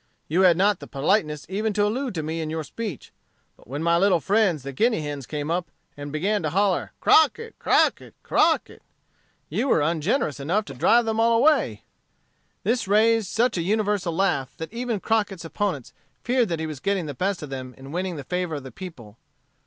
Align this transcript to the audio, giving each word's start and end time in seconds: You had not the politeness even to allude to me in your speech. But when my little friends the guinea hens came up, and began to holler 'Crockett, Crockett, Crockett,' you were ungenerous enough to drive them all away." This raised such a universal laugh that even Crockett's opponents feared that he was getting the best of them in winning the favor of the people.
You 0.27 0.41
had 0.41 0.57
not 0.57 0.79
the 0.79 0.87
politeness 0.87 1.45
even 1.47 1.73
to 1.73 1.85
allude 1.85 2.15
to 2.15 2.23
me 2.23 2.41
in 2.41 2.49
your 2.49 2.63
speech. 2.63 3.11
But 3.55 3.67
when 3.67 3.83
my 3.83 3.97
little 3.99 4.19
friends 4.19 4.63
the 4.63 4.73
guinea 4.73 5.01
hens 5.01 5.27
came 5.27 5.51
up, 5.51 5.69
and 5.95 6.11
began 6.11 6.41
to 6.41 6.49
holler 6.49 6.93
'Crockett, 6.99 7.59
Crockett, 7.59 8.15
Crockett,' 8.23 8.81
you 9.47 9.67
were 9.67 9.81
ungenerous 9.81 10.39
enough 10.39 10.65
to 10.65 10.73
drive 10.73 11.05
them 11.05 11.19
all 11.19 11.37
away." 11.37 11.83
This 12.63 12.87
raised 12.87 13.27
such 13.27 13.59
a 13.59 13.61
universal 13.61 14.15
laugh 14.15 14.57
that 14.57 14.73
even 14.73 14.99
Crockett's 14.99 15.45
opponents 15.45 15.93
feared 16.23 16.49
that 16.49 16.59
he 16.59 16.65
was 16.65 16.79
getting 16.79 17.05
the 17.05 17.13
best 17.13 17.43
of 17.43 17.51
them 17.51 17.75
in 17.77 17.91
winning 17.91 18.15
the 18.15 18.23
favor 18.23 18.55
of 18.55 18.63
the 18.63 18.71
people. 18.71 19.17